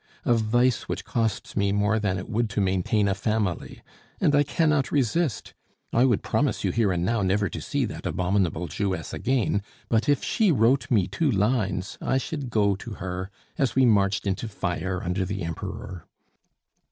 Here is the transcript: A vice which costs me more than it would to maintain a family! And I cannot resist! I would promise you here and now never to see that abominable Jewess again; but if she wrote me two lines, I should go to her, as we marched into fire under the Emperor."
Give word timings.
A 0.25 0.33
vice 0.33 0.89
which 0.89 1.05
costs 1.05 1.55
me 1.55 1.71
more 1.71 1.99
than 1.99 2.17
it 2.17 2.27
would 2.27 2.49
to 2.49 2.59
maintain 2.59 3.07
a 3.07 3.13
family! 3.13 3.83
And 4.19 4.33
I 4.33 4.41
cannot 4.41 4.91
resist! 4.91 5.53
I 5.93 6.05
would 6.05 6.23
promise 6.23 6.63
you 6.63 6.71
here 6.71 6.91
and 6.91 7.05
now 7.05 7.21
never 7.21 7.49
to 7.49 7.61
see 7.61 7.85
that 7.85 8.07
abominable 8.07 8.67
Jewess 8.67 9.13
again; 9.13 9.61
but 9.89 10.09
if 10.09 10.23
she 10.23 10.51
wrote 10.51 10.89
me 10.89 11.05
two 11.05 11.29
lines, 11.29 11.99
I 12.01 12.17
should 12.17 12.49
go 12.49 12.75
to 12.77 12.93
her, 12.95 13.29
as 13.59 13.75
we 13.75 13.85
marched 13.85 14.25
into 14.25 14.47
fire 14.47 15.03
under 15.03 15.23
the 15.23 15.43
Emperor." 15.43 16.07